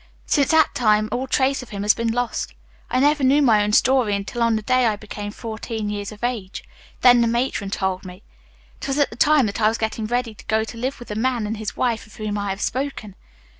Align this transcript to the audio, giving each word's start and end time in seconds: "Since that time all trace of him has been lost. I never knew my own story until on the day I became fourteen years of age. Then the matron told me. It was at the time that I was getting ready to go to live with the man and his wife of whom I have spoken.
"Since 0.25 0.49
that 0.49 0.73
time 0.73 1.09
all 1.11 1.27
trace 1.27 1.61
of 1.61 1.69
him 1.69 1.83
has 1.83 1.93
been 1.93 2.11
lost. 2.11 2.55
I 2.89 2.99
never 2.99 3.23
knew 3.23 3.43
my 3.43 3.63
own 3.63 3.71
story 3.71 4.15
until 4.15 4.41
on 4.41 4.55
the 4.55 4.63
day 4.63 4.87
I 4.87 4.95
became 4.95 5.29
fourteen 5.31 5.91
years 5.91 6.11
of 6.11 6.23
age. 6.23 6.63
Then 7.01 7.21
the 7.21 7.27
matron 7.27 7.69
told 7.69 8.03
me. 8.03 8.23
It 8.81 8.87
was 8.87 8.97
at 8.97 9.11
the 9.11 9.15
time 9.15 9.45
that 9.45 9.61
I 9.61 9.67
was 9.67 9.77
getting 9.77 10.07
ready 10.07 10.33
to 10.33 10.45
go 10.45 10.63
to 10.63 10.75
live 10.75 10.97
with 10.97 11.09
the 11.09 11.15
man 11.15 11.45
and 11.45 11.57
his 11.57 11.77
wife 11.77 12.07
of 12.07 12.15
whom 12.15 12.35
I 12.39 12.49
have 12.49 12.61
spoken. 12.61 13.13